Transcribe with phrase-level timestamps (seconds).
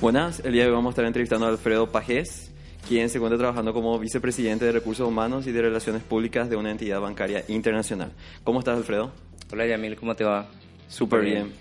[0.00, 2.52] Buenas, el día de hoy vamos a estar entrevistando a Alfredo Pajés,
[2.86, 6.70] quien se encuentra trabajando como vicepresidente de Recursos Humanos y de Relaciones Públicas de una
[6.70, 8.12] entidad bancaria internacional.
[8.44, 9.10] ¿Cómo estás, Alfredo?
[9.50, 10.48] Hola, Yamil, ¿cómo te va?
[10.86, 11.52] Súper bien.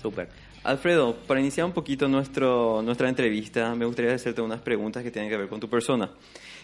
[0.00, 0.28] Súper.
[0.62, 5.28] Alfredo, para iniciar un poquito nuestro, nuestra entrevista, me gustaría hacerte unas preguntas que tienen
[5.28, 6.12] que ver con tu persona.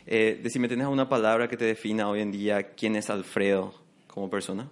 [0.07, 3.75] Eh, decime, ¿tienes alguna palabra que te defina hoy en día quién es Alfredo
[4.07, 4.71] como persona?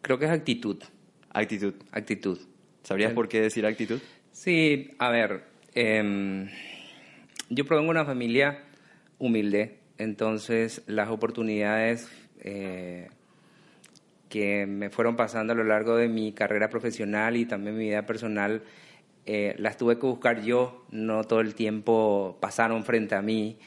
[0.00, 0.82] Creo que es actitud.
[1.30, 1.74] Actitud.
[1.92, 2.40] Actitud.
[2.82, 4.00] ¿Sabrías por qué decir actitud?
[4.32, 5.44] Sí, a ver,
[5.74, 6.48] em,
[7.50, 8.64] yo provengo de una familia
[9.18, 12.08] humilde, entonces las oportunidades
[12.40, 13.10] eh,
[14.30, 18.06] que me fueron pasando a lo largo de mi carrera profesional y también mi vida
[18.06, 18.62] personal,
[19.26, 23.58] eh, las tuve que buscar yo, no todo el tiempo pasaron frente a mí.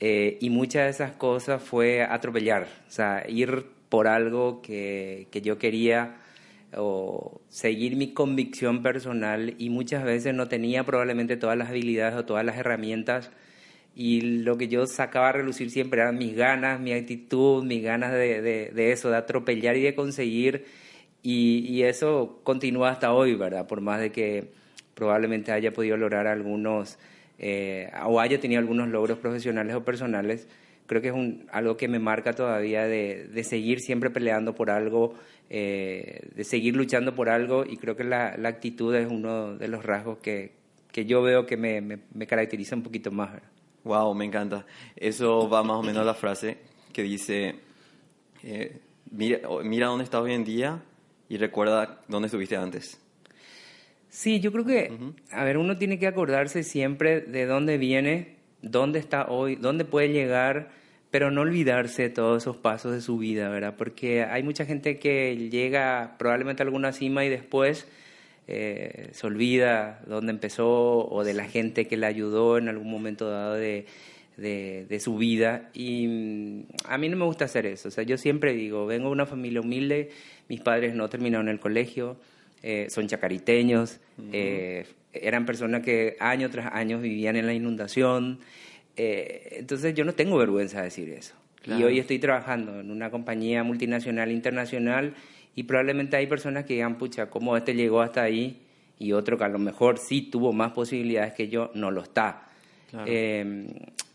[0.00, 5.42] Eh, y muchas de esas cosas fue atropellar, o sea, ir por algo que, que
[5.42, 6.16] yo quería
[6.76, 12.24] o seguir mi convicción personal y muchas veces no tenía probablemente todas las habilidades o
[12.24, 13.30] todas las herramientas
[13.94, 18.12] y lo que yo sacaba a relucir siempre eran mis ganas, mi actitud, mis ganas
[18.12, 20.66] de, de, eso, de atropellar y de conseguir
[21.22, 23.66] y, y, eso continúa hasta hoy, ¿verdad?
[23.66, 24.52] Por más de que
[24.94, 26.96] probablemente haya podido lograr algunos
[27.38, 30.48] eh, o haya tenido algunos logros profesionales o personales,
[30.86, 34.70] creo que es un, algo que me marca todavía de, de seguir siempre peleando por
[34.70, 35.14] algo,
[35.50, 39.68] eh, de seguir luchando por algo y creo que la, la, actitud es uno de
[39.68, 40.52] los rasgos que,
[40.92, 43.30] que yo veo que me, me, caracteriza un poquito más.
[43.84, 44.66] Wow, me encanta.
[44.94, 46.58] Eso va más o menos a la frase
[46.92, 47.54] que dice,
[48.42, 48.78] eh,
[49.10, 50.82] mira, mira dónde estás hoy en día
[51.28, 53.00] y recuerda dónde estuviste antes.
[54.10, 54.92] Sí, yo creo que,
[55.30, 60.08] a ver, uno tiene que acordarse siempre de dónde viene, dónde está hoy, dónde puede
[60.08, 60.70] llegar
[61.10, 63.74] pero no olvidarse de todos esos pasos de su vida, ¿verdad?
[63.76, 67.86] Porque hay mucha gente que llega probablemente a alguna cima y después
[68.46, 73.30] eh, se olvida dónde empezó o de la gente que le ayudó en algún momento
[73.30, 73.86] dado de,
[74.38, 75.70] de, su vida.
[75.74, 77.88] Y mm, a mí no me gusta hacer eso.
[77.88, 80.10] O sea, yo siempre digo, vengo de una familia humilde,
[80.48, 82.16] mis padres no terminaron el colegio,
[82.62, 84.00] eh, son chacariteños,
[84.32, 88.40] eh, eran personas que año tras año vivían en la inundación.
[88.98, 91.34] Eh, entonces yo no tengo vergüenza de decir eso.
[91.64, 95.14] Y hoy estoy trabajando en una compañía multinacional internacional
[95.54, 98.62] y probablemente hay personas que digan, pucha, ¿cómo este llegó hasta ahí?
[98.98, 102.48] Y otro que a lo mejor sí tuvo más posibilidades que yo, no lo está.
[103.06, 103.66] Eh,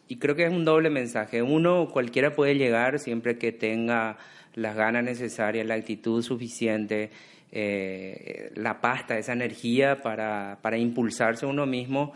[0.08, 1.42] y creo que es un doble mensaje.
[1.42, 4.18] Uno, cualquiera puede llegar siempre que tenga
[4.56, 7.12] las ganas necesarias, la actitud suficiente,
[7.52, 12.14] eh, la pasta, esa energía para, para impulsarse uno mismo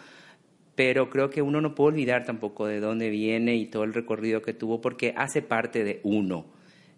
[0.77, 4.43] pero creo que uno no puede olvidar tampoco de dónde viene y todo el recorrido
[4.43, 6.45] que tuvo porque hace parte de uno.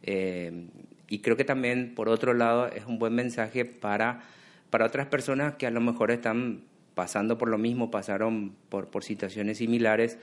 [0.03, 0.67] Eh,
[1.07, 4.23] y creo que también, por otro lado, es un buen mensaje para,
[4.69, 6.63] para otras personas que a lo mejor están
[6.93, 10.17] pasando por lo mismo, pasaron por, por situaciones similares,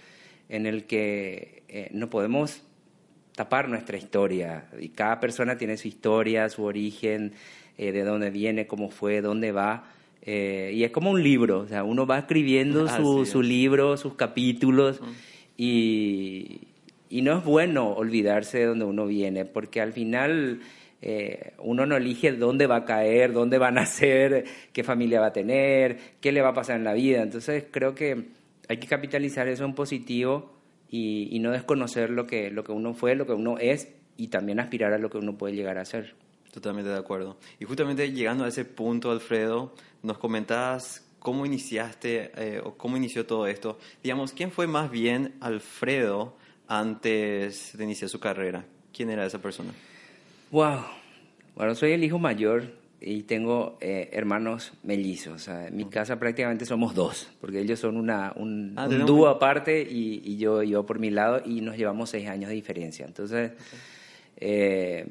[0.51, 2.63] en el que eh, no podemos
[3.37, 4.67] tapar nuestra historia.
[4.79, 7.33] Y cada persona tiene su historia, su origen,
[7.79, 9.96] eh, de dónde viene, cómo fue, dónde va.
[10.23, 14.15] Eh, y es como un libro, o sea, uno va escribiendo su, su libro, sus
[14.15, 15.01] capítulos,
[15.57, 16.63] y,
[17.09, 20.61] y, no es bueno olvidarse de donde uno viene, porque al final
[21.01, 25.29] eh, uno no elige dónde va a caer, dónde va a nacer, qué familia va
[25.29, 27.23] a tener, qué le va a pasar en la vida.
[27.23, 28.25] Entonces creo que
[28.69, 30.53] hay que capitalizar eso en positivo
[30.91, 34.29] y, y no desconocer lo que, lo que uno fue, lo que uno es, y
[34.29, 36.15] también aspirar a lo que uno puede llegar a ser.
[36.57, 37.37] Totalmente de acuerdo.
[37.61, 43.27] Y justamente llegando a ese punto, Alfredo, nos comentabas cómo iniciaste eh, o cómo inició
[43.27, 43.79] todo esto.
[44.03, 46.35] Digamos, ¿quién fue más bien Alfredo
[46.67, 48.65] antes de iniciar su carrera?
[48.91, 49.75] ¿Quién era esa persona?
[50.51, 50.81] Wow.
[51.57, 55.49] Bueno, soy el hijo mayor y tengo eh, hermanos mellizos.
[55.49, 60.39] en mi casa prácticamente somos dos, porque ellos son una, un, ah, dúo aparte y,
[60.39, 63.05] yo, yo por mi lado y nos llevamos seis años de diferencia.
[63.05, 63.53] Entonces,
[64.39, 65.07] eh,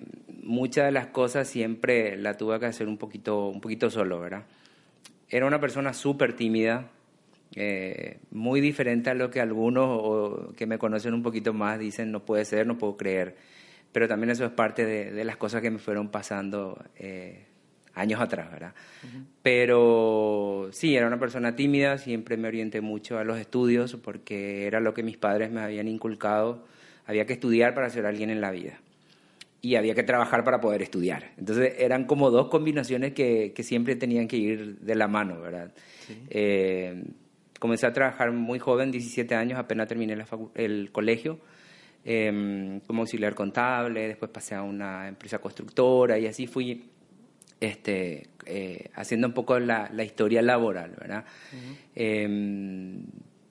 [0.46, 4.44] muchas de las cosas siempre la tuve que hacer un poquito, un poquito solo, ¿verdad?
[5.30, 6.90] Era una persona súper tímida,
[7.56, 12.24] eh, muy diferente a lo que algunos que me conocen un poquito más dicen, no
[12.24, 13.36] puede ser, no puedo creer.
[13.92, 17.46] Pero también eso es parte de, las cosas que me fueron pasando eh,
[17.94, 18.74] años atrás, ¿verdad?
[19.42, 24.82] Pero sí, era una persona tímida, siempre me orienté mucho a los estudios porque era
[24.82, 26.66] lo que mis padres me habían inculcado.
[27.06, 28.80] Había que estudiar para ser alguien en la vida
[29.66, 31.32] y había que trabajar para poder estudiar.
[31.38, 35.74] Entonces eran como dos combinaciones que, que siempre tenían que ir de la mano, ¿verdad?
[36.30, 37.04] Eh,
[37.60, 40.16] comencé a trabajar muy joven, 17 años, apenas terminé
[40.54, 41.40] el colegio,
[42.04, 46.84] em, como auxiliar contable, después pasé a una empresa constructora y así fui
[47.60, 51.26] este, eh, haciendo un poco la, la historia laboral, ¿verdad?
[51.96, 53.04] Em,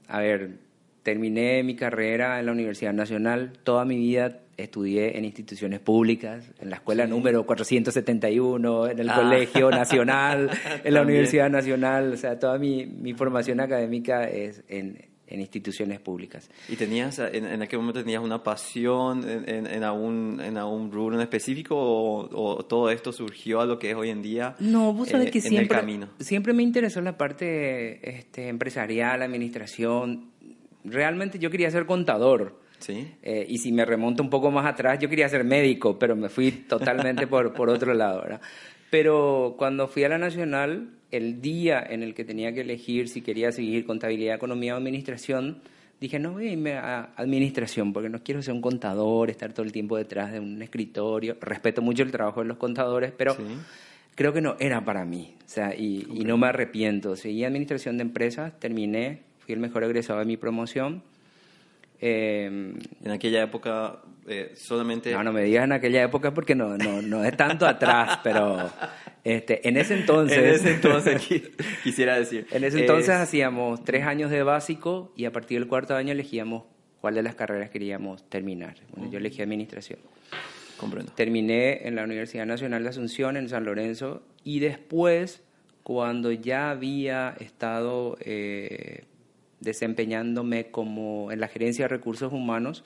[0.07, 0.59] a ver,
[1.03, 6.71] terminé mi carrera en la Universidad Nacional, toda mi vida estudié en instituciones públicas, en
[6.71, 9.17] la escuela número 471, en el ah.
[9.17, 10.51] Colegio Nacional,
[10.83, 16.01] en la Universidad Nacional, o sea, toda mi, mi formación académica es en, en, instituciones
[16.01, 16.49] públicas.
[16.69, 21.17] ¿Y tenías, en, en, aquel momento tenías una pasión en, en, algún, en algún rubro
[21.17, 24.55] en específico o, todo esto surgió a lo que es hoy en día?
[24.61, 25.81] No, vos sabés eh, que siempre,
[26.21, 30.31] siempre me interesó la parte este, empresarial, administración.
[30.85, 35.09] Realmente yo quería ser contador eh, y si me remonto un poco más atrás, yo
[35.09, 38.41] quería ser médico, pero me fui totalmente por, por otro lado, ¿verdad?
[38.91, 43.23] Pero cuando fui a la Nacional, el día en el que tenía que elegir si
[43.23, 45.63] quería seguir contabilidad, economía o administración,
[46.01, 49.65] dije, no voy a irme a administración porque no quiero ser un contador, estar todo
[49.65, 51.37] el tiempo detrás de un escritorio.
[51.41, 53.37] Respeto mucho el trabajo de los contadores, pero
[54.15, 55.35] creo que no era para mí.
[55.45, 57.17] O sea, y, y no me arrepiento.
[57.17, 61.03] Seguí administración de empresas, terminé, fui el mejor egresado de mi promoción
[62.01, 65.13] Em, en aquella época eh, solamente...
[65.13, 68.71] No, no me digas en aquella época porque no, no, no es tanto atrás, pero
[69.23, 70.39] este, en ese entonces...
[70.39, 71.23] en ese entonces
[71.83, 72.47] quisiera decir.
[72.51, 76.65] En ese entonces hacíamos tres años de básico y a partir del cuarto año elegíamos
[77.01, 78.77] cuál de las carreras queríamos terminar.
[78.95, 79.99] Bueno, yo elegí administración.
[80.79, 81.13] Comprendo.
[81.13, 85.43] Terminé en la Universidad Nacional de Asunción, en San Lorenzo, y después,
[85.83, 88.17] cuando ya había estado...
[88.21, 89.05] Eh,
[89.65, 92.85] desempeñándome como en la gerencia de recursos humanos,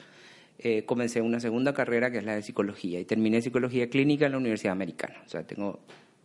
[0.61, 4.33] eh, comencé una segunda carrera que es la de psicología y terminé psicología clínica en
[4.33, 5.23] la Universidad Americana.
[5.25, 5.79] O sea, tengo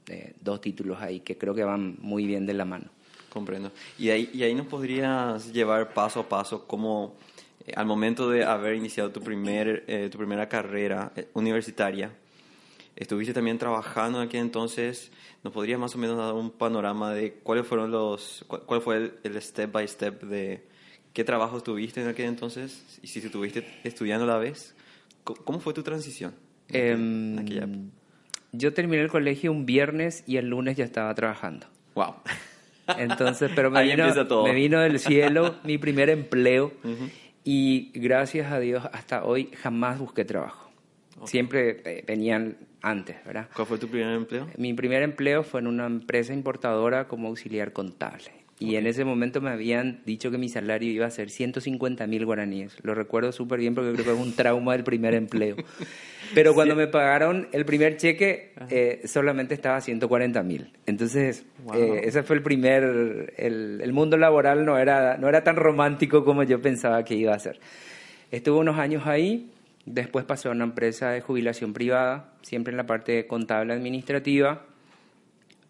[0.07, 2.85] eh, dos títulos ahí que creo que van muy bien de la mano.
[3.29, 3.71] Comprendo.
[3.99, 7.15] Y ahí, y ahí nos podrías llevar paso a paso como
[7.67, 12.11] eh, al momento de haber iniciado tu, primer, tu primera carrera universitaria,
[12.95, 15.11] estuviste también trabajando en aquel entonces
[15.43, 19.41] ¿Nos podrías más o menos dar un panorama de cuáles fueron los, cuál, fue el,
[19.41, 20.63] step by step de
[21.11, 24.73] qué trabajo tuviste en aquel entonces y si estuviste estudiando a la vez?
[25.25, 26.33] ¿Cómo fue tu transición?
[26.69, 27.91] Em,
[28.53, 31.67] yo terminé el colegio un viernes y el lunes ya estaba trabajando.
[31.95, 32.15] Wow.
[32.97, 34.05] Entonces, pero me, vino,
[34.45, 36.71] me vino del cielo mi primer empleo
[37.43, 40.71] y gracias a Dios hasta hoy jamás busqué trabajo.
[41.25, 43.47] Siempre venían antes, ¿verdad?
[43.55, 44.47] ¿Cuál fue tu primer empleo?
[44.57, 48.43] Mi primer empleo fue en una empresa importadora como auxiliar contable.
[48.59, 52.25] Y en ese momento me habían dicho que mi salario iba a ser 150 mil
[52.25, 52.77] guaraníes.
[52.83, 55.57] Lo recuerdo súper bien porque creo que es un trauma del primer empleo.
[56.33, 60.71] Pero cuando me pagaron el primer cheque, eh, solamente estaba 140 mil.
[60.85, 62.83] Entonces, eh, ese fue el primer...
[63.37, 67.33] El, el, mundo laboral no era, no era tan romántico como yo pensaba que iba
[67.33, 67.59] a ser.
[68.31, 69.51] Estuve unos años ahí
[69.85, 74.65] Después pasó a una empresa de jubilación privada, siempre en la parte contable administrativa,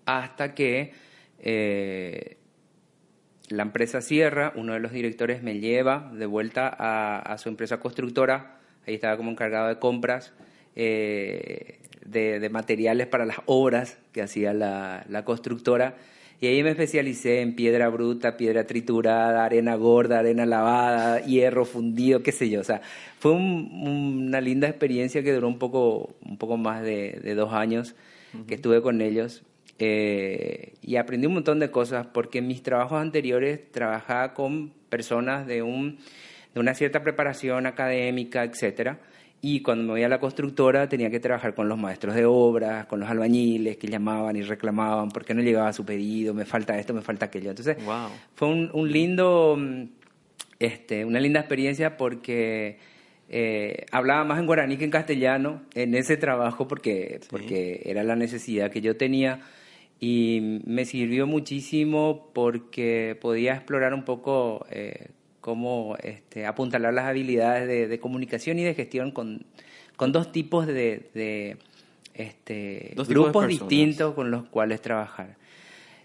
[0.05, 0.93] hasta que
[1.39, 2.37] eh,
[3.49, 8.59] la empresa cierra, uno de los directores me lleva de vuelta a, su empresa constructora,
[8.85, 10.33] ahí estaba como encargado de compras
[10.75, 15.95] eh, de, materiales para las obras que hacía la constructora,
[16.43, 22.21] y ahí me especialicé en piedra bruta, piedra triturada, arena gorda, arena lavada, hierro fundido,
[22.21, 22.59] qué sé yo.
[22.59, 22.81] O sea,
[23.19, 27.95] fue una linda experiencia que duró un poco, un poco más de, dos años
[28.45, 29.43] que estuve con ellos.
[29.79, 35.47] Eh, y aprendí un montón de cosas porque en mis trabajos anteriores trabajaba con personas
[35.47, 35.97] de, un,
[36.53, 38.99] de una cierta preparación académica, etcétera
[39.45, 42.85] y cuando me voy a la constructora tenía que trabajar con los maestros de obras,
[42.85, 46.79] con los albañiles que llamaban y reclamaban por qué no llegaba su pedido, me falta
[46.79, 47.49] esto, me falta aquello.
[47.49, 47.75] Entonces
[48.35, 49.57] fue un, lindo,
[50.59, 52.77] este, una linda experiencia porque
[53.27, 58.15] eh, hablaba más en guaraní que en castellano en ese trabajo porque, porque era la
[58.15, 59.41] necesidad que yo tenía
[59.99, 65.09] y me sirvió muchísimo porque podía explorar un poco eh,
[65.43, 69.45] cómo este, apuntalar las habilidades de, comunicación y de gestión con,
[69.97, 71.57] con dos tipos de,
[72.13, 75.35] este, grupos distintos con los cuales trabajar.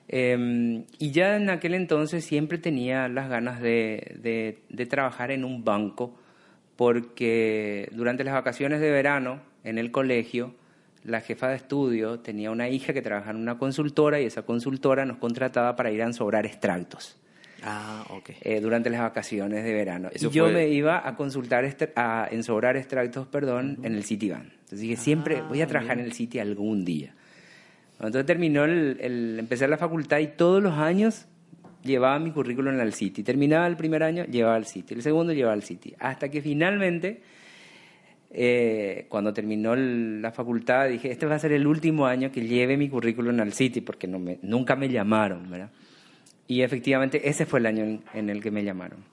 [0.09, 5.63] Em, y ya en aquel entonces siempre tenía las ganas de, de, trabajar en un
[5.63, 6.19] banco
[6.75, 10.53] porque durante las vacaciones de verano en el colegio
[11.05, 15.05] la jefa de estudio tenía una hija que trabajaba en una consultora y esa consultora
[15.05, 17.21] nos contrataba para ir a ensobrar extractos.
[17.63, 18.31] Ah, ok.
[18.41, 20.11] Eh, durante las vacaciones de verano.
[20.15, 21.65] y yo me iba a consultar,
[21.97, 24.45] a ensobrar extractos, perdón, en el Citibank.
[24.45, 27.15] Entonces dije, siempre voy a ah, trabajar en el City algún día.
[27.95, 31.27] Entonces terminó el, el, empecé la facultad y todos los años
[31.83, 33.23] llevaba mi currículum al City.
[33.23, 34.95] Terminaba el primer año, llevaba al City.
[34.95, 35.95] El segundo, llevaba al City.
[35.99, 37.23] Hasta que finalmente,
[38.31, 42.77] eh, cuando terminó la facultad, dije, este va a ser el último año que lleve
[42.77, 45.71] mi currículum al City, porque no me, nunca me llamaron, ¿verdad?
[46.49, 49.05] Y efectivamente, ese fue el año en, el que me llamaron.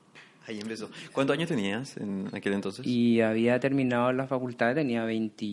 [0.48, 0.90] Ahí empezó.
[1.12, 2.86] ¿Cuántos años tenías en aquel entonces?
[2.88, 5.46] Y había terminado la facultad, tenía 20,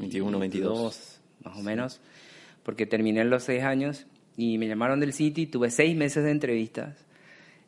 [0.00, 1.20] 21, 22.
[1.44, 2.00] Más o menos
[2.68, 4.04] porque terminé los seis años
[4.36, 7.02] y me llamaron del City, tuve seis meses de entrevistas.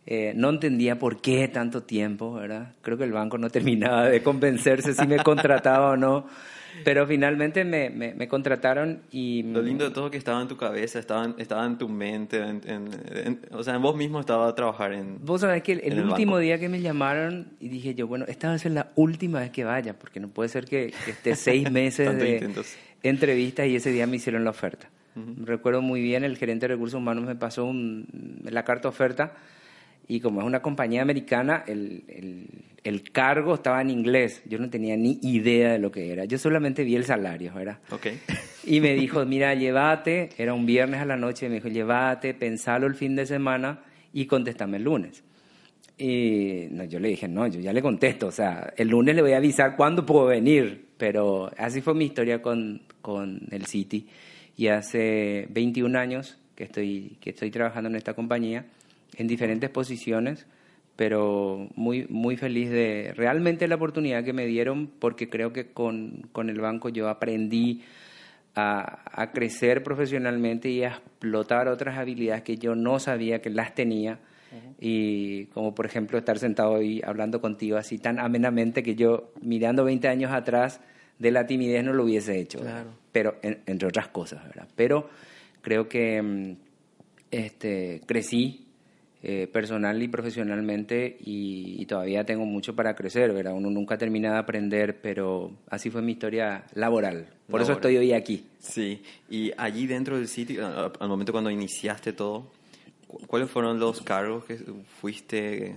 [0.04, 2.75] Eh, no entendía por qué tanto tiempo, ¿verdad?
[2.82, 6.26] Creo que el banco no terminaba de convencerse si me contrataba o no.
[6.84, 9.42] Pero finalmente me, me, contrataron y...
[9.42, 12.40] Lo lindo de todo que estaba en tu cabeza, estaba, estaba en tu mente,
[13.50, 15.24] o sea, en vos mismo estaba a trabajar en...
[15.24, 18.54] Vos sabés que el, último día que me llamaron y dije yo, bueno, esta va
[18.54, 22.16] a ser la última vez que vaya, porque no puede ser que, esté seis meses
[22.16, 22.64] de
[23.02, 24.88] entrevistas y ese día me hicieron la oferta.
[25.14, 28.06] Recuerdo muy bien, el gerente de recursos humanos me pasó un,
[28.44, 29.32] la carta oferta
[30.10, 32.48] y como es una compañía americana, el, el,
[32.82, 34.42] el, cargo estaba en inglés.
[34.44, 36.24] Yo no tenía ni idea de lo que era.
[36.24, 37.78] Yo solamente vi el salario, ¿verdad?
[37.92, 38.18] Okay.
[38.64, 42.88] Y me dijo, mira, llévate, era un viernes a la noche, me dijo, llévate, pensalo
[42.88, 45.22] el fin de semana y contéstame el lunes.
[45.96, 49.22] Y no, yo le dije, no, yo ya le contesto, o sea, el lunes le
[49.22, 54.08] voy a avisar cuándo puedo venir, pero así fue mi historia con, con el City.
[54.56, 58.66] Y hace 21 años que estoy, que estoy trabajando en esta compañía,
[59.16, 60.46] en diferentes posiciones,
[60.96, 66.28] pero muy, muy feliz de realmente la oportunidad que me dieron, porque creo que con,
[66.32, 67.82] con el banco yo aprendí
[68.54, 73.74] a, a crecer profesionalmente y a explotar otras habilidades que yo no sabía que las
[73.74, 74.18] tenía.
[74.80, 79.84] Y como por ejemplo estar sentado ahí hablando contigo así tan amenamente que yo mirando
[79.84, 80.80] 20 años atrás
[81.20, 82.58] de la timidez no lo hubiese hecho,
[83.12, 84.66] pero entre otras cosas, ¿verdad?
[84.74, 85.08] Pero
[85.60, 86.56] creo que mm,
[87.30, 88.69] este, crecí
[89.22, 93.52] eh, personal y profesionalmente y, todavía tengo mucho para crecer, ¿verdad?
[93.54, 97.26] Uno nunca termina de aprender, pero así fue mi historia laboral.
[97.48, 98.46] Por eso estoy hoy aquí.
[98.60, 100.64] Sí, y allí dentro del sitio,
[101.00, 102.46] al momento cuando iniciaste todo,
[103.26, 104.58] ¿Cuáles fueron los cargos que
[105.00, 105.76] fuiste,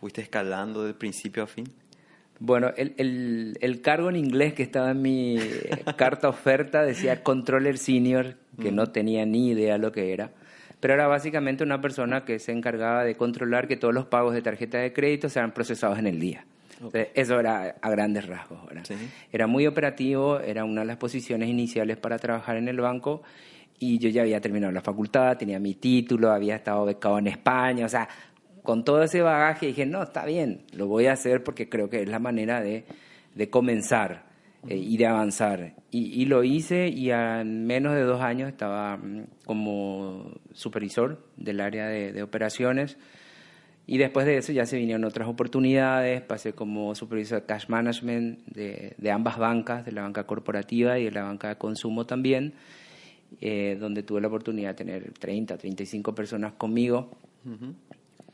[0.00, 1.66] fuiste escalando de principio a fin?
[2.38, 5.38] Bueno, el, el, el, cargo en inglés que estaba en mi
[5.96, 10.32] carta oferta decía controller senior, que no tenía ni idea lo que era,
[10.80, 14.42] pero era básicamente una persona que se encargaba de controlar que todos los pagos de
[14.42, 16.44] tarjeta de crédito sean procesados en el día.
[17.14, 18.58] eso era a grandes rasgos.
[19.32, 23.22] Era muy operativo, era una de las posiciones iniciales para trabajar en el banco
[23.78, 27.86] y yo ya había terminado la facultad, tenía mi título, había estado becado en España,
[27.86, 28.08] o sea,
[28.62, 32.02] con todo ese bagaje dije, no, está bien, lo voy a hacer porque creo que
[32.02, 32.84] es la manera de,
[33.34, 34.25] de comenzar
[34.68, 35.74] eh, y de avanzar.
[35.90, 41.60] Y, y, lo hice y en menos de dos años estaba mm, como supervisor del
[41.60, 42.98] área de, de operaciones.
[43.86, 48.44] Y después de eso ya se vinieron otras oportunidades, pasé como supervisor de cash management
[48.46, 52.54] de, de ambas bancas, de la banca corporativa y de la banca de consumo también.
[53.40, 57.10] Eh, donde tuve la oportunidad de tener 30, 35 personas conmigo.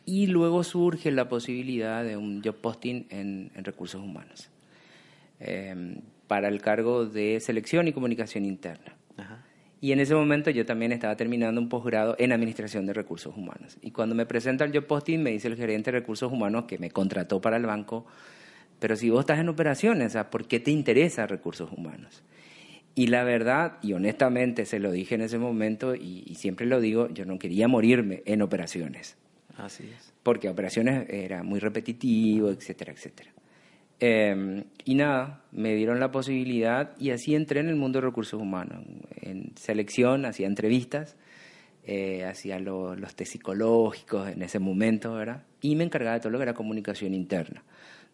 [0.04, 4.48] Y luego surge la posibilidad de un job posting en, recursos humanos
[5.38, 8.96] em, para el cargo de selección y comunicación interna.
[9.80, 13.78] Y en ese momento yo también estaba terminando un posgrado en administración de recursos humanos.
[13.82, 16.78] Y cuando me presenta el job posting, me dice el gerente de recursos humanos que
[16.78, 18.06] me contrató para el banco,
[18.78, 22.22] pero si vos estás en operaciones, ¿por qué te interesa recursos humanos?
[22.94, 27.08] Y la verdad, y honestamente se lo dije en ese momento y, siempre lo digo,
[27.08, 29.16] yo no quería morirme en operaciones.
[29.56, 30.12] Así es.
[30.22, 33.32] Porque operaciones era muy repetitivo, etcétera, etcétera.
[34.04, 38.42] Em, y nada, me dieron la posibilidad y así entré en el mundo de recursos
[38.42, 38.84] humanos.
[39.20, 41.16] En selección, hacía entrevistas,
[41.84, 45.44] eh, hacía los test psicológicos en ese momento, ¿verdad?
[45.60, 47.62] Y me encargaba de todo lo que era comunicación interna.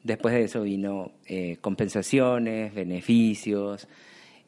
[0.05, 3.89] Después de eso vino eh, compensaciones, beneficios,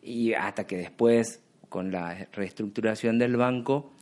[0.03, 3.95] y hasta que después, con la reestructuración del banco,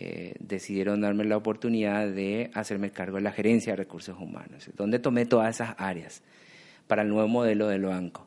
[0.00, 4.98] eh, decidieron darme la oportunidad de hacerme cargo de la gerencia de recursos humanos, donde
[4.98, 6.24] tomé todas esas áreas
[6.90, 8.26] para el nuevo modelo del banco.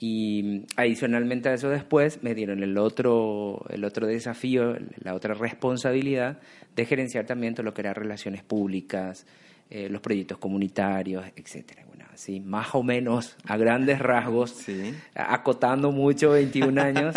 [0.00, 6.40] Y adicionalmente a eso después me dieron el otro, el otro desafío, la otra responsabilidad
[6.74, 9.26] de gerenciar también todo lo que era relaciones públicas,
[9.68, 11.82] eh, los proyectos comunitarios, etc.
[11.86, 14.66] Bueno, así más o menos a grandes rasgos,
[15.14, 17.14] acotando mucho 21 años,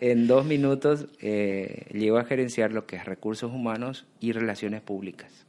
[0.00, 5.45] en dos minutos eh, llego a gerenciar lo que es recursos humanos y relaciones públicas.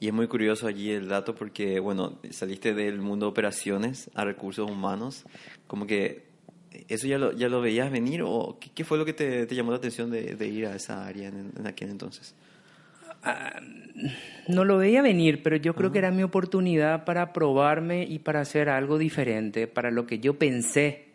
[0.00, 4.24] Y es muy curioso allí el dato porque, bueno, saliste del mundo de operaciones a
[4.24, 5.24] recursos humanos,
[5.66, 6.28] como que
[6.88, 9.78] ¿Eso ya lo, ya lo veías venir o qué, fue lo que te, llamó la
[9.78, 12.34] atención de, ir a esa área en, aquel entonces?
[13.22, 13.60] Ah,
[14.46, 18.40] no lo veía venir, pero yo creo que era mi oportunidad para probarme y para
[18.40, 21.06] hacer algo diferente, para lo que yo pensé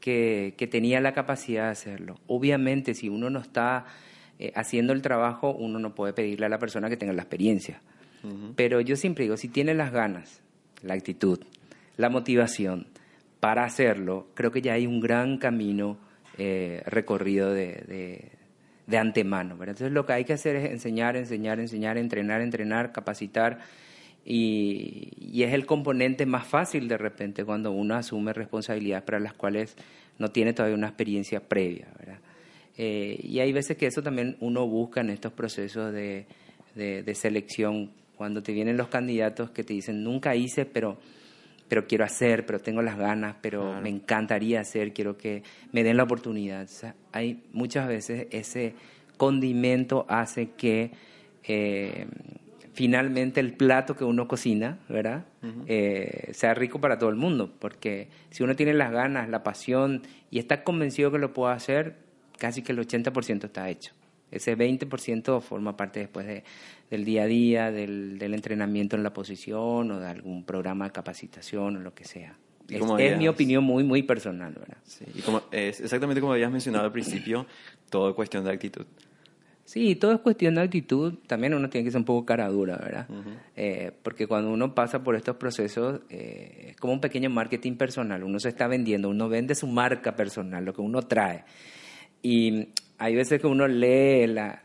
[0.00, 2.18] que, que tenía la capacidad de hacerlo.
[2.26, 3.84] Obviamente, si uno no está
[4.38, 7.82] eh, haciendo el trabajo, uno no puede pedirle a la persona que tenga la experiencia.
[8.56, 10.42] Pero yo siempre digo, si tiene las ganas,
[10.82, 11.40] la actitud,
[11.96, 12.86] la motivación,
[13.40, 15.98] para hacerlo, creo que ya hay un gran camino
[16.38, 18.30] eh, recorrido de,
[18.86, 19.54] de, antemano.
[19.54, 23.60] Entonces lo que hay que hacer es enseñar, enseñar, enseñar, entrenar, entrenar, capacitar.
[24.24, 29.74] Y, es el componente más fácil de repente cuando uno asume responsabilidades para las cuales
[30.18, 31.88] no tiene todavía una experiencia previa.
[32.76, 36.26] Eh, y hay veces que eso también uno busca en estos procesos de,
[36.74, 40.98] de selección, cuando te vienen los candidatos que te dicen, nunca hice, pero
[41.68, 45.96] pero quiero hacer, pero tengo las ganas, pero me encantaría hacer, quiero que me den
[45.96, 46.68] la oportunidad.
[47.12, 48.74] hay muchas veces ese
[49.16, 50.90] condimento hace que
[51.44, 52.08] eh,
[52.74, 55.24] finalmente el plato que uno cocina, ¿verdad?
[55.66, 60.02] Eh, sea rico para todo el mundo, porque si uno tiene las ganas, la pasión
[60.30, 61.96] y está convencido que lo puede hacer,
[62.36, 63.94] casi que el 80% está hecho.
[64.30, 66.44] Ese 20% forma parte después de,
[66.90, 70.92] del día a día, del, del, entrenamiento en la posición o de algún programa de
[70.92, 72.36] capacitación o lo que sea.
[72.68, 74.76] Es, mi opinión muy, muy personal, ¿verdad?
[74.84, 77.46] Sí, y como, es exactamente como habías mencionado al principio,
[77.90, 78.86] todo es cuestión de actitud.
[79.64, 81.14] Sí, todo es cuestión de actitud.
[81.28, 83.06] También uno tiene que ser un poco cara dura, ¿verdad?
[83.54, 88.24] Eh, porque cuando uno pasa por estos procesos, eh, es como un pequeño marketing personal.
[88.24, 91.44] Uno se está vendiendo, uno vende su marca personal, lo que uno trae.
[92.20, 94.60] Y hay veces que uno lee la,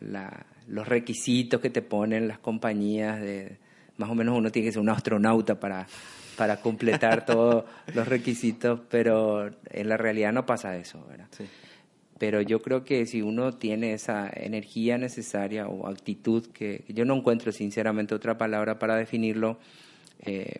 [0.67, 3.57] los requisitos que te ponen las compañías, de,
[3.97, 5.87] más o menos uno tiene que ser un astronauta para,
[6.37, 11.29] para completar todos los requisitos, pero en la realidad no pasa eso, ¿verdad?
[12.17, 17.15] Pero yo creo que si uno tiene esa energía necesaria o actitud, que yo no
[17.15, 19.59] encuentro sinceramente otra palabra para definirlo,
[20.25, 20.59] eh,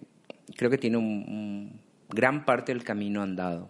[0.56, 3.70] creo que tiene un, gran parte del camino andado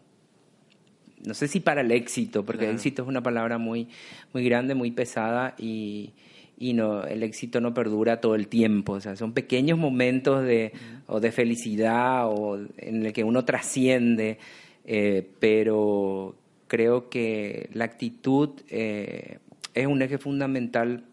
[1.25, 3.87] no sé si para el éxito, porque el éxito es una palabra muy,
[4.33, 6.13] muy grande, muy pesada y,
[6.57, 8.93] y no, el éxito no perdura todo el tiempo.
[8.93, 10.73] O sea, son pequeños momentos de,
[11.07, 14.37] o de felicidad o en el que uno trasciende,
[14.85, 16.35] eh, pero
[16.67, 19.39] creo que la actitud eh,
[19.73, 21.03] es un eje fundamental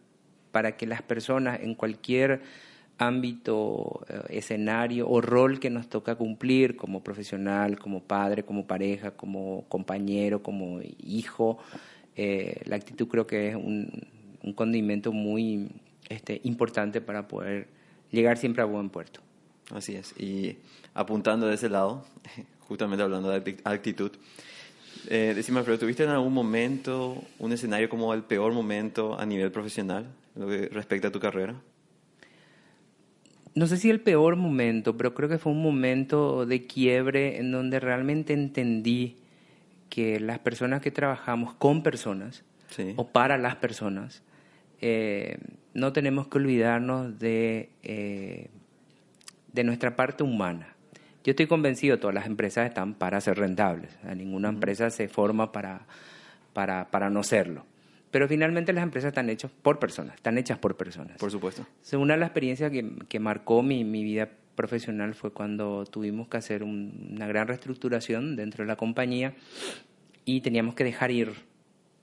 [0.51, 2.43] para que las personas en cualquier
[2.99, 9.13] ámbito, eh, escenario o rol que nos toca cumplir como profesional, como padre, como pareja,
[9.13, 11.59] como compañero, como hijo.
[12.17, 14.07] Eh, la actitud creo que es un,
[14.55, 15.69] condimento muy
[16.09, 17.69] este, importante para poder
[18.11, 19.21] llegar siempre a buen puerto.
[19.71, 20.15] Así es.
[20.19, 20.57] Y
[20.95, 22.05] apuntando de ese lado,
[22.61, 24.11] justamente hablando de actitud,
[25.09, 29.51] eh, decime, Alfredo, ¿tuviste en algún momento un escenario como el peor momento a nivel
[29.51, 31.55] profesional, lo que respecta a tu carrera?
[33.55, 37.53] No sé si el peor momento, pero creo que fue un momento de quiebre en
[37.53, 39.19] donde realmente entendí
[39.91, 42.45] que las personas que trabajamos con personas
[42.97, 44.23] o para las personas,
[44.81, 45.37] eh,
[45.75, 48.49] no tenemos que olvidarnos de, eh,
[49.53, 50.75] de nuestra parte humana.
[51.23, 53.91] Yo estoy convencido, todas las empresas están para ser rentables.
[54.17, 55.87] ninguna empresa se forma para,
[56.55, 57.67] para, para no serlo.
[58.13, 61.17] Pero finalmente las empresas están hechas por personas, están hechas por personas.
[61.19, 61.67] Por supuesto.
[61.95, 66.37] Una de las experiencias que, que marcó mi, mi, vida profesional fue cuando tuvimos que
[66.37, 69.35] hacer una gran reestructuración dentro de la compañía
[70.27, 71.33] y teníamos que dejar ir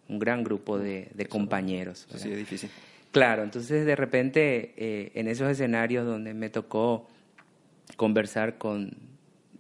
[0.10, 2.08] un gran grupo de, de compañeros.
[2.16, 2.72] sí, es difícil.
[3.12, 7.08] Claro, entonces de repente eh, en esos escenarios donde me tocó
[7.98, 8.98] conversar con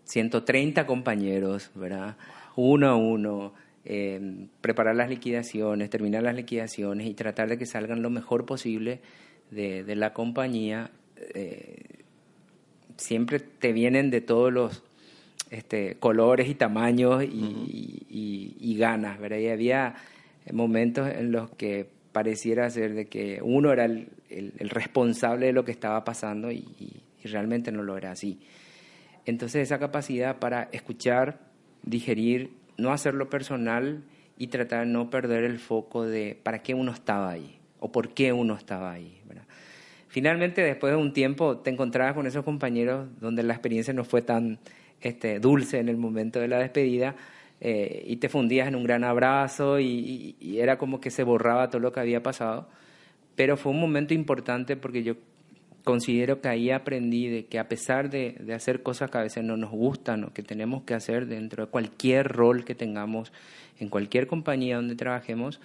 [0.05, 2.17] 130 compañeros, ¿verdad?
[2.55, 3.53] Uno a uno,
[3.85, 8.99] eh, preparar las liquidaciones, terminar las liquidaciones y tratar de que salgan lo mejor posible
[9.51, 10.91] de, la compañía,
[11.33, 12.03] eh,
[12.97, 14.83] siempre te vienen de todos los
[15.49, 19.39] este, colores y tamaños y, ganas, ¿verdad?
[19.39, 19.95] Y había
[20.53, 24.09] momentos en los que pareciera ser de que uno era el,
[24.69, 28.39] responsable de lo que estaba pasando y realmente no lo era así.
[29.25, 31.39] Entonces esa capacidad para escuchar,
[31.83, 34.03] digerir no hacerlo personal
[34.37, 38.13] y tratar de no perder el foco de para qué uno estaba ahí o por
[38.13, 39.19] qué uno estaba ahí.
[40.09, 44.23] Finalmente, después de un tiempo, te encontrabas con esos compañeros donde la experiencia no fue
[44.23, 44.57] tan
[45.01, 47.15] este, dulce en el momento de la despedida
[47.61, 51.79] eh, y te fundías en un gran abrazo y, era como que se borraba todo
[51.79, 52.67] lo que había pasado.
[53.35, 55.13] Pero fue un momento importante porque yo
[55.83, 59.43] considero que ahí aprendí de que a pesar de, de, hacer cosas que a veces
[59.43, 63.31] no nos gustan o que tenemos que hacer dentro de cualquier rol que tengamos
[63.79, 65.59] en cualquier compañía donde trabajemos,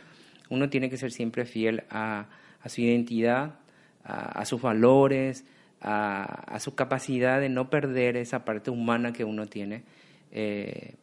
[0.49, 2.29] uno tiene que ser siempre fiel a,
[2.63, 3.57] a su identidad,
[4.05, 5.45] a, sus valores,
[5.81, 9.83] a, su capacidad de no perder esa parte humana que uno tiene,
[10.31, 10.95] eh,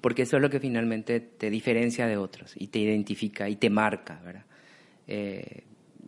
[0.00, 3.70] porque eso es lo que finalmente te diferencia de otros y te identifica y te
[3.70, 4.20] marca,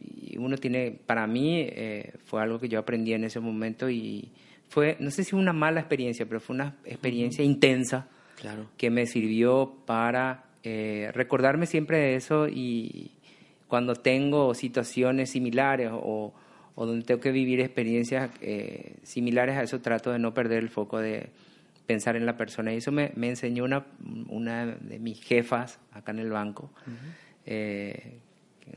[0.01, 4.31] y uno tiene, para mí eh, fue algo que yo aprendí en ese momento y
[4.69, 8.09] fue, no sé si una mala experiencia, pero fue una experiencia intensa
[8.41, 8.69] claro.
[8.77, 10.43] que me sirvió para
[11.15, 13.13] recordarme siempre de eso y,
[13.69, 16.33] cuando tengo situaciones similares o,
[16.77, 20.99] donde tengo que vivir experiencias eh, similares a eso, trato de no perder el foco
[20.99, 21.31] de
[21.87, 22.73] pensar en la persona.
[22.73, 23.87] Y eso me, enseñó una,
[24.29, 26.71] una de mis jefas acá en el banco,
[27.47, 28.19] eh,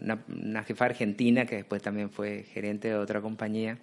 [0.01, 3.77] una, jefa argentina que después también fue gerente de otra compañía.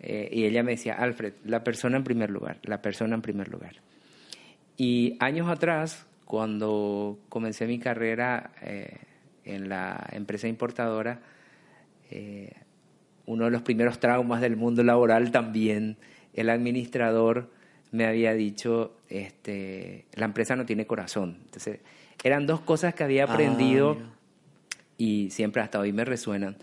[0.00, 3.48] Eh, y ella me decía, Alfred, la persona en primer lugar, la persona en primer
[3.48, 3.76] lugar.
[4.76, 8.52] Y años atrás, cuando comencé mi carrera
[9.44, 11.20] en la empresa importadora,
[12.10, 12.52] eh,
[13.26, 15.96] uno de los primeros traumas del mundo laboral también,
[16.34, 17.50] el administrador
[17.90, 21.38] me había dicho, este, la empresa no tiene corazón.
[21.44, 21.80] Entonces,
[22.22, 24.15] eran dos cosas que había aprendido ah,
[24.98, 26.56] y siempre hasta hoy me resuenan,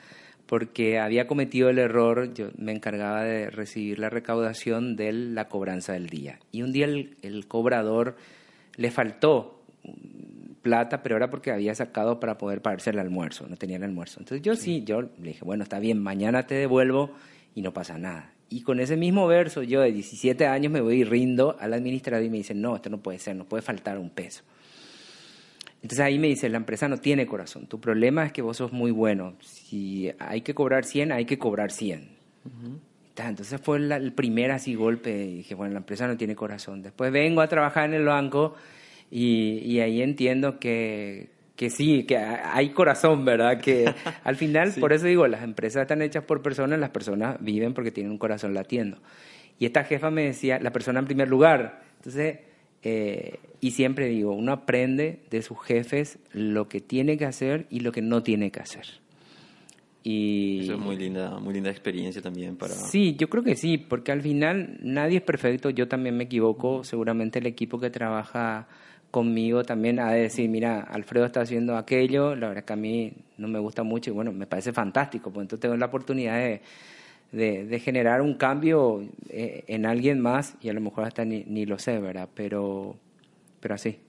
[0.45, 5.93] porque había cometido el error, yo me encargaba de recibir la recaudación de la cobranza
[5.93, 6.39] del día.
[6.51, 8.15] Y un día el, cobrador
[8.75, 9.63] le faltó
[10.61, 14.19] plata, pero era porque había sacado para poder pagarse el almuerzo, no tenía el almuerzo.
[14.19, 17.11] Entonces yo sí, yo le dije, bueno, está bien, mañana te devuelvo
[17.55, 18.33] y no pasa nada.
[18.49, 22.25] Y con ese mismo verso, yo de 17 años me voy y rindo al administrador
[22.25, 24.43] y me dice, no, esto no puede ser, no puede faltar un peso.
[25.83, 28.71] Entonces ahí me dice, la empresa no tiene corazón, tu problema es que vos sos
[28.71, 32.07] muy bueno, si hay que cobrar 100, hay que cobrar 100.
[33.17, 36.81] Entonces fue el primer así golpe y dije, bueno, la empresa no tiene corazón.
[36.81, 38.55] Después vengo a trabajar en el banco
[39.11, 43.59] y, ahí entiendo que, que sí, que hay corazón, ¿verdad?
[43.59, 43.93] Que
[44.23, 47.91] al final, por eso digo, las empresas están hechas por personas, las personas viven porque
[47.91, 48.99] tienen un corazón latiendo.
[49.59, 51.83] Y esta jefa me decía, la persona en primer lugar.
[51.97, 52.39] Entonces,
[52.83, 57.79] eh, y siempre digo, uno aprende de sus jefes lo que tiene que hacer y
[57.79, 58.85] lo que no tiene que hacer.
[60.03, 62.73] Y Eso es muy linda, muy linda experiencia también para...
[62.73, 66.83] Sí, yo creo que sí, porque al final nadie es perfecto, yo también me equivoco,
[66.83, 68.67] seguramente el equipo que trabaja
[69.11, 73.47] conmigo también a decir, mira, Alfredo está haciendo aquello, la verdad que a mí no
[73.47, 76.61] me gusta mucho y bueno, me parece fantástico, pues entonces tengo la oportunidad de,
[77.33, 81.65] de, generar un cambio eh, en alguien más y a lo mejor hasta ni, ni,
[81.65, 82.29] lo sé, ¿verdad?
[82.33, 82.95] Pero,
[83.59, 83.99] pero así.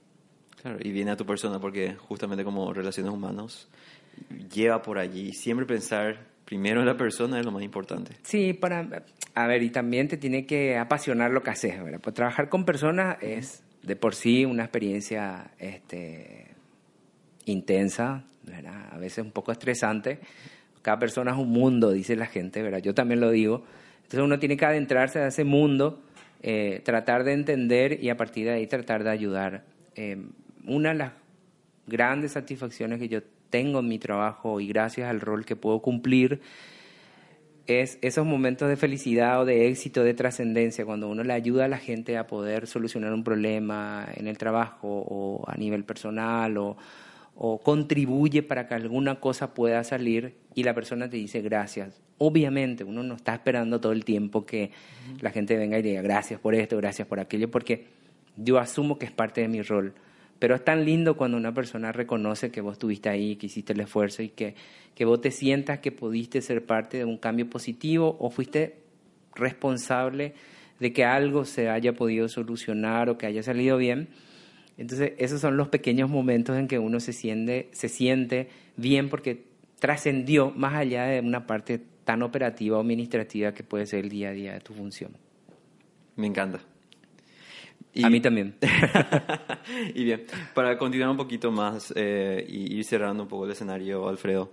[0.61, 3.67] Claro, y viene a tu persona porque justamente como relaciones humanas
[4.53, 8.13] lleva por allí, siempre pensar primero en la persona es lo más importante.
[8.23, 11.99] Sí, para, a ver, y también te tiene que apasionar lo que haces, ¿verdad?
[12.01, 16.51] Pues trabajar con personas es de por sí una experiencia este,
[17.45, 18.89] intensa, ¿verdad?
[18.91, 20.19] a veces un poco estresante.
[20.85, 22.77] Cada persona es un mundo, dice la gente, ¿verdad?
[22.77, 23.63] yo también lo digo.
[24.03, 25.99] Entonces uno tiene que adentrarse a ese mundo,
[26.43, 29.63] eh, tratar de entender y a partir de ahí tratar de ayudar.
[29.95, 30.23] Eh,
[30.67, 31.13] una de las
[31.87, 36.39] grandes satisfacciones que yo tengo en mi trabajo y gracias al rol que puedo cumplir
[37.65, 41.67] es esos momentos de felicidad o de éxito, de trascendencia, cuando uno le ayuda a
[41.67, 46.77] la gente a poder solucionar un problema en el trabajo o a nivel personal o,
[47.63, 52.01] contribuye para que alguna cosa pueda salir y la persona te dice gracias.
[52.17, 54.71] Obviamente uno no está esperando todo el tiempo que
[55.19, 57.87] la gente venga y diga gracias por esto, gracias por aquello, porque
[58.37, 59.93] yo asumo que es parte de mi rol.
[60.39, 63.79] Pero es tan lindo cuando una persona reconoce que vos estuviste ahí, que hiciste el
[63.81, 64.55] esfuerzo y que,
[64.93, 68.79] que vos te sientas que pudiste ser parte de un cambio positivo o fuiste
[69.33, 70.33] responsable
[70.79, 74.09] de que algo se haya podido solucionar o que haya salido bien.
[74.77, 79.45] Entonces, esos son los pequeños momentos en que uno se siente, se siente bien porque
[79.79, 84.29] trascendió más allá de una parte tan operativa o administrativa que puede ser el día
[84.29, 85.11] a día de tu función.
[86.15, 86.59] Me encanta
[88.03, 88.55] a mí también.
[89.95, 94.07] y bien, para continuar un poquito más eh, y ir cerrando un poco el escenario,
[94.07, 94.51] Alfredo,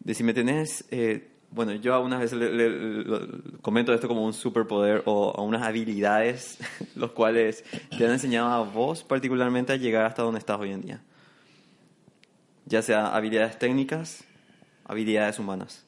[0.00, 3.26] de si me tenés, eh, bueno, yo algunas veces le,
[3.62, 6.58] comento esto como un superpoder o, unas habilidades,
[6.96, 7.64] los cuales
[7.96, 11.00] te han enseñado a vos particularmente a llegar hasta donde estás hoy en día.
[12.66, 14.24] Ya sea habilidades técnicas,
[14.84, 15.86] habilidades humanas.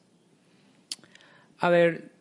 [1.59, 2.11] A ver,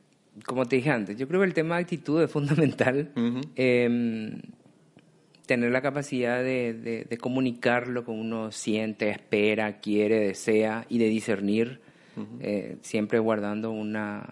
[0.45, 3.13] como te dije antes, yo creo que el tema de actitud es fundamental.
[3.55, 4.41] Em,
[5.47, 11.86] tener la capacidad de, comunicar lo que uno siente, espera, quiere, desea y de discernir,
[12.41, 14.27] eh, siempre guardando una,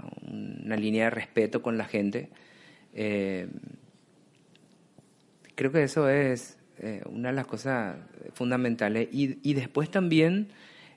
[0.77, 2.29] línea de respeto con la gente.
[2.94, 3.51] Em,
[5.55, 7.97] creo que eso es eh, una de las cosas
[8.35, 9.09] fundamentales.
[9.12, 10.49] Y, después también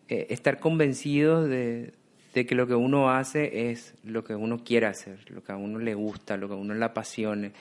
[0.09, 1.93] eh, estar convencidos de,
[2.33, 5.79] que lo que uno hace es lo que uno quiere hacer, lo que a uno
[5.79, 7.51] le gusta, lo que a uno le apasione,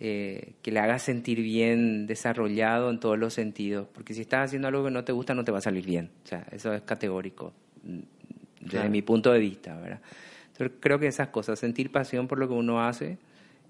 [0.00, 3.86] eh, que le haga sentir bien, desarrollado en todos los sentidos.
[3.92, 6.10] Porque si estás haciendo algo que no te gusta, no te va a salir bien.
[6.24, 7.52] O sea, eso es categórico,
[8.64, 10.00] desde mi punto de vista, ¿verdad?
[10.52, 13.18] Entonces creo que esas cosas, sentir pasión por lo que uno hace,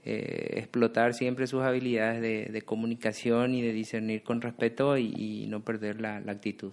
[0.05, 2.21] eh, explotar siempre sus habilidades
[2.53, 6.73] de, comunicación y de discernir con respeto y, no perder la, actitud.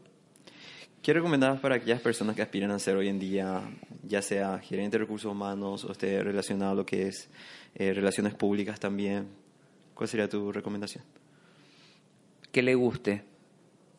[1.02, 3.62] ¿Qué recomendabas para aquellas personas que aspiran a ser hoy en día,
[4.04, 7.30] ya sea gerente de recursos humanos o esté relacionado a lo que es
[7.76, 9.28] eh, relaciones públicas también?
[9.94, 11.06] ¿Cuál sería tu recomendación?
[12.52, 13.31] Que le guste.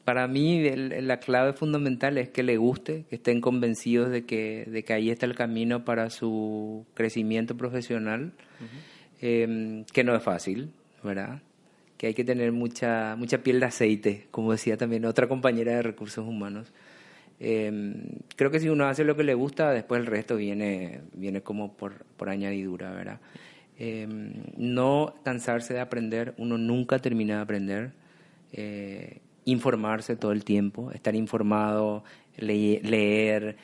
[0.04, 4.82] Para mí la clave fundamental es que le guste, que estén convencidos de que, de
[4.82, 8.32] que ahí está el camino para su crecimiento profesional.
[9.20, 10.72] Em, que no es fácil,
[11.04, 11.40] ¿verdad?
[11.96, 15.82] Que hay que tener mucha, mucha piel de aceite, como decía también otra compañera de
[15.82, 16.72] recursos humanos.
[17.38, 17.94] Em,
[18.34, 21.76] creo que si uno hace lo que le gusta, después el resto viene, viene como
[21.76, 23.20] por, por añadidura, ¿verdad?
[23.78, 27.92] Em, no cansarse de aprender, uno nunca termina de aprender.
[28.52, 32.04] Eh, informarse todo el tiempo, estar informado,
[32.36, 33.56] leer,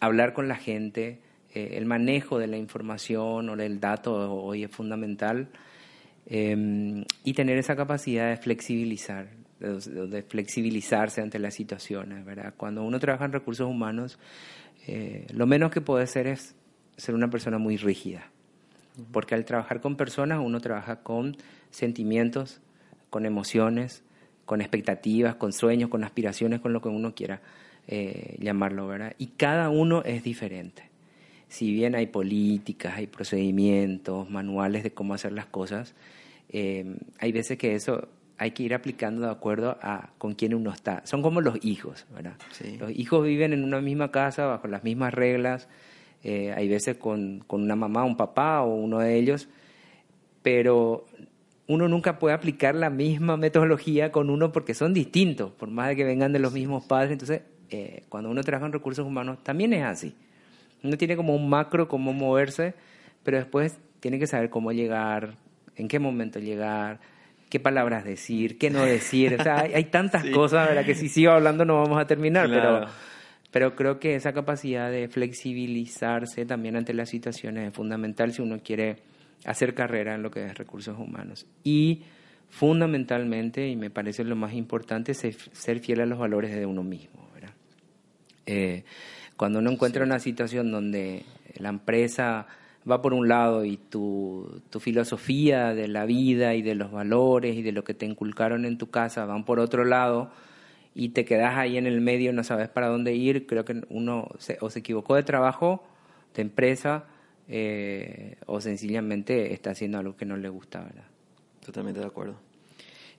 [0.00, 1.20] hablar con la gente,
[1.54, 5.48] eh, el manejo de la información o del dato hoy es fundamental
[6.26, 9.28] em, y tener esa capacidad de flexibilizar,
[9.60, 12.54] de, flexibilizarse ante las situaciones, ¿verdad?
[12.56, 14.18] Cuando uno trabaja en recursos humanos,
[14.88, 16.56] eh, lo menos que puede ser es
[16.96, 18.30] ser una persona muy rígida,
[19.12, 21.36] porque al trabajar con personas uno trabaja con
[21.70, 22.60] sentimientos,
[23.14, 24.02] con emociones,
[24.44, 27.42] con expectativas, con sueños, con aspiraciones, con lo que uno quiera
[27.86, 29.14] eh, llamarlo, ¿verdad?
[29.18, 30.90] Y cada uno es diferente
[31.46, 35.94] si bien hay políticas, hay procedimientos, manuales de cómo hacer las cosas,
[36.48, 40.72] eh, hay veces que eso hay que ir aplicando de acuerdo a con quién uno
[40.72, 41.06] está.
[41.06, 42.34] Son como los hijos, ¿verdad?
[42.80, 45.68] Los hijos viven en una misma casa bajo las mismas reglas,
[46.24, 49.48] eh, hay veces con, con una mamá, un papá o uno de ellos,
[50.42, 51.06] pero
[51.66, 55.96] uno nunca puede aplicar la misma metodología con uno porque son distintos, por más de
[55.96, 57.12] que vengan de los mismos padres.
[57.12, 60.14] Entonces, eh, cuando uno trabaja en recursos humanos, también es así.
[60.82, 62.74] Uno tiene como un macro, cómo moverse,
[63.22, 65.36] pero después tiene que saber cómo llegar,
[65.76, 67.00] en qué momento llegar,
[67.48, 69.36] qué palabras decir, qué no decir.
[69.40, 70.84] O sea, hay, tantas cosas, ¿verdad?
[70.84, 72.86] Que si sigo hablando no vamos a terminar, pero,
[73.50, 78.58] pero creo que esa capacidad de flexibilizarse también ante las situaciones es fundamental si uno
[78.62, 78.96] quiere
[79.44, 81.46] hacer carrera en lo que es recursos humanos.
[81.62, 82.02] Y
[82.48, 87.28] fundamentalmente, y me parece lo más importante, ser fiel a los valores de uno mismo,
[87.34, 87.54] ¿verdad?
[88.46, 88.84] Eh,
[89.36, 91.24] cuando uno encuentra una situación donde
[91.56, 92.46] la empresa
[92.88, 97.56] va por un lado y tu, tu, filosofía de la vida y de los valores
[97.56, 100.30] y de lo que te inculcaron en tu casa van por otro lado
[100.94, 104.28] y te quedas ahí en el medio no sabes para dónde ir, creo que uno
[104.38, 105.82] se, o se equivocó de trabajo,
[106.34, 107.06] de empresa,
[107.48, 111.04] eh, o sencillamente está haciendo algo que no le gusta, ¿verdad?
[111.64, 112.36] Totalmente de acuerdo.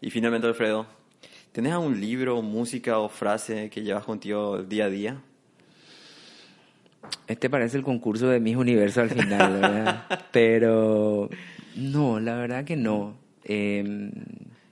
[0.01, 0.87] Y finalmente, Alfredo,
[1.51, 5.21] ¿tienes algún libro, música o frase que llevas contigo día a día?
[7.27, 10.05] Este parece el concurso de Miss Universo al final, ¿verdad?
[10.31, 11.29] Pero
[11.75, 13.17] no, la verdad que no.
[13.43, 14.11] Em,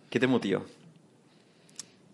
[0.10, 0.62] ¿Qué te motiva?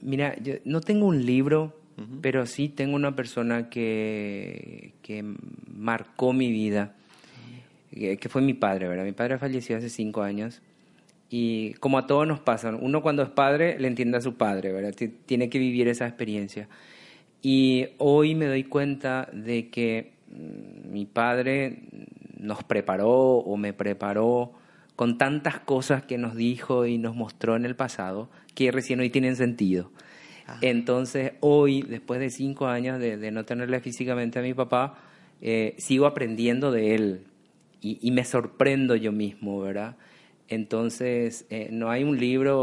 [0.02, 1.76] Mira, yo no tengo un libro,
[2.22, 5.26] pero sí tengo una persona que, que
[5.68, 6.96] marcó mi vida,
[7.92, 9.06] que fue mi padre, ¿verdad?
[9.06, 10.62] Mi padre falleció hace cinco años
[11.30, 14.72] y como a todos nos pasa, uno cuando es padre le entiende a su padre,
[14.72, 14.96] ¿verdad?
[15.26, 16.68] Tiene que vivir esa experiencia.
[17.42, 21.84] Y hoy me doy cuenta de que mm, mi padre
[22.38, 24.54] nos preparó o me preparó
[24.96, 29.10] con tantas cosas que nos dijo y nos mostró en el pasado que recién hoy
[29.10, 29.92] tienen sentido.
[30.62, 34.98] Entonces hoy, después de cinco años de, no tenerle físicamente a mi papá,
[35.42, 37.29] eh, sigo aprendiendo de él
[37.82, 39.96] y, y, me sorprendo yo mismo, ¿verdad?
[40.50, 42.60] Entonces, eh, no hay un libro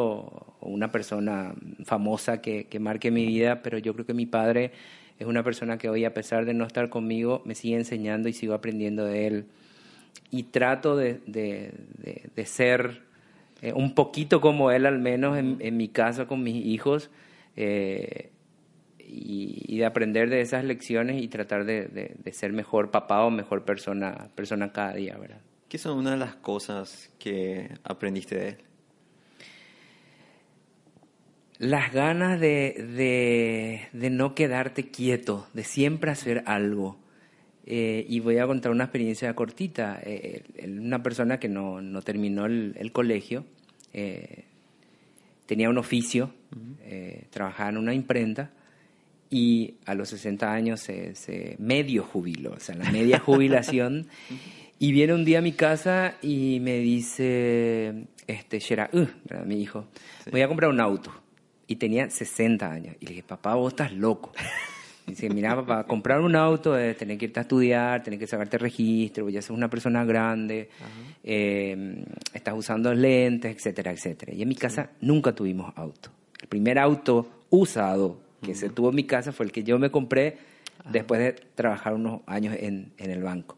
[0.60, 4.72] o una persona famosa que, marque mi vida, pero yo creo que mi padre
[5.20, 8.32] es una persona que hoy, a pesar de no estar conmigo, me sigue enseñando y
[8.32, 9.46] sigo aprendiendo de él.
[10.32, 11.20] Y trato de,
[12.44, 13.02] ser
[13.62, 17.10] eh, un poquito como él, al menos en, mi casa con mis hijos.
[17.54, 18.30] Eh,
[19.08, 24.30] y, de aprender de esas lecciones y tratar de, ser mejor papá o mejor persona,
[24.34, 25.40] persona cada día, ¿verdad?
[25.68, 28.56] ¿Qué son una de las cosas que aprendiste de él?
[31.58, 36.98] Las ganas de, de, no quedarte quieto, de siempre hacer algo.
[37.64, 39.98] Eh, y voy a contar una experiencia cortita.
[40.02, 43.44] Eh, una persona que no, no terminó el, colegio,
[43.92, 44.44] eh,
[45.46, 46.32] tenía un oficio,
[47.30, 48.50] trabajaba en una imprenta
[49.30, 54.06] y a los 60 años se, medio jubiló, o sea, la media jubilación.
[54.78, 59.06] y viene un día a mi casa y me dice, este, Shera, uh,
[59.44, 59.86] mi hijo,
[60.30, 61.12] voy a comprar un auto
[61.66, 62.96] y tenía 60 años.
[63.00, 64.32] Y le dije, papá, vos estás loco.
[65.06, 68.26] Y dice, mira, papá, comprar un auto es tener que irte a estudiar, tener que
[68.26, 70.68] sacarte registro, ya sos una persona grande,
[71.24, 74.34] eh, estás usando lentes, etcétera, etcétera.
[74.34, 76.10] Y en mi casa nunca tuvimos auto.
[76.40, 79.90] El primer auto usado que se tuvo en mi casa fue el que yo me
[79.90, 80.38] compré
[80.90, 83.56] después de trabajar unos años en, en el banco.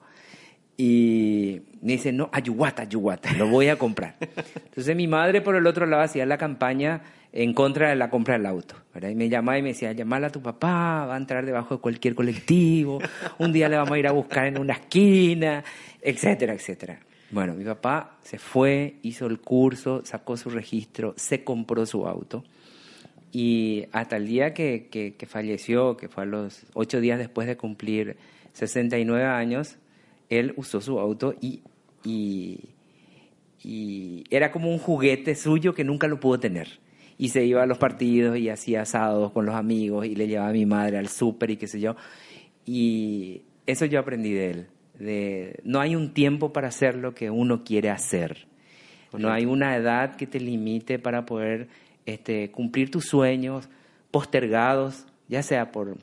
[0.77, 4.17] Y me dice, no, ayuguata, ayuguata, lo voy a comprar.
[4.21, 8.35] Entonces mi madre por el otro lado hacía la campaña en contra de la compra
[8.35, 8.77] del auto.
[8.95, 9.11] ¿verdad?
[9.11, 11.81] Y me llamaba y me decía, llamala a tu papá, va a entrar debajo de
[11.81, 13.01] cualquier colectivo,
[13.39, 15.65] un día le vamos a ir a buscar en una esquina,
[16.01, 17.01] etcétera, etcétera.
[17.31, 22.45] Bueno, mi papá se fue, hizo el curso, sacó su registro, se compró su auto.
[23.31, 27.57] Y hasta el día que, que, falleció, que fue a los ocho días después de
[27.57, 28.17] cumplir
[28.55, 29.77] 69 años,
[30.31, 31.63] él usó su auto y,
[32.05, 32.71] y,
[33.63, 36.81] y era como un juguete suyo que nunca lo pudo tener
[37.19, 40.51] y se iba a los partidos y hacía asados con los amigos y le llevaba
[40.51, 41.97] a mi madre al súper y qué sé yo.
[42.65, 44.67] Y eso yo aprendí de él.
[44.99, 48.47] De, no hay un tiempo para hacer lo que uno quiere hacer.
[49.17, 51.69] No hay una edad que te limite para poder
[52.09, 53.69] este, cumplir tus sueños
[54.11, 55.99] postergados, ya sea por,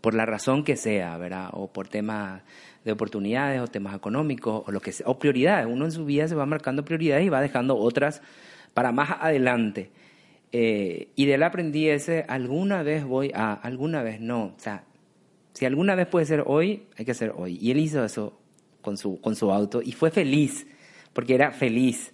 [0.00, 1.48] por la razón que sea, ¿verdad?
[1.52, 2.42] O por temas
[2.84, 5.66] de oportunidades o temas económicos o lo que sea, o prioridades.
[5.66, 8.22] Uno en su vida se va marcando prioridades y va dejando otras
[8.74, 9.90] para más adelante.
[10.52, 14.44] Eh, y de él aprendí ese, alguna vez voy a, alguna vez no.
[14.44, 14.84] O sea,
[15.52, 17.58] si alguna vez puede ser hoy, hay que ser hoy.
[17.60, 18.38] Y él hizo eso
[18.82, 20.64] con su, con su auto y fue feliz,
[21.12, 22.12] porque era feliz.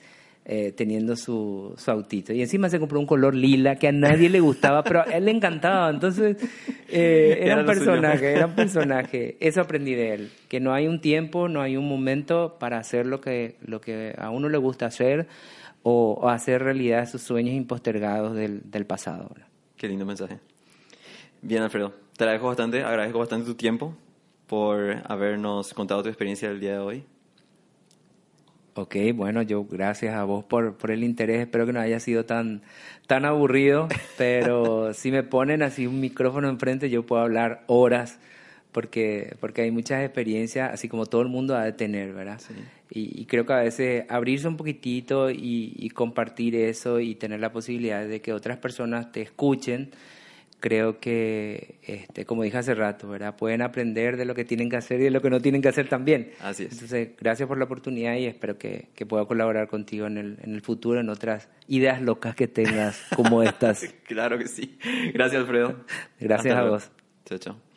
[0.52, 2.32] Eh, teniendo su, su, autito.
[2.32, 5.26] Y encima se compró un color lila que a nadie le gustaba, pero a él
[5.26, 5.88] le encantaba.
[5.90, 6.38] Entonces,
[6.88, 9.36] eh, era, un personaje, era un personaje.
[9.38, 13.06] Eso aprendí de él, que no hay un tiempo, no hay un momento para hacer
[13.06, 15.28] lo que, lo que a uno le gusta hacer
[15.84, 19.30] o, hacer realidad sus sueños impostergados del, del pasado.
[19.76, 20.40] Qué lindo mensaje.
[21.42, 23.94] Bien, Alfredo, te agradezco bastante, agradezco bastante tu tiempo
[24.48, 27.04] por habernos contado tu experiencia del día de hoy.
[28.74, 32.24] Ok, bueno, yo gracias a vos por, por el interés, espero que no haya sido
[32.24, 32.62] tan,
[33.06, 38.18] tan aburrido, pero si me ponen así un micrófono enfrente yo puedo hablar horas
[38.72, 42.40] porque, porque hay muchas experiencias, así como todo el mundo ha de tener, ¿verdad?
[42.90, 48.06] Y, creo que a veces abrirse un poquitito y, compartir eso y tener la posibilidad
[48.06, 49.90] de que otras personas te escuchen,
[50.60, 53.36] creo que, este, como dije hace rato, ¿verdad?
[53.36, 55.68] Pueden aprender de lo que tienen que hacer y de lo que no tienen que
[55.68, 56.32] hacer también.
[56.40, 56.72] Así es.
[56.72, 60.54] Entonces, gracias por la oportunidad y espero que, que pueda colaborar contigo en el, en
[60.54, 63.84] el futuro, en otras ideas locas que tengas como estas.
[64.04, 64.78] claro que sí.
[65.12, 65.76] Gracias, Alfredo.
[66.20, 66.90] gracias a vos.
[67.24, 67.69] Chao, chao.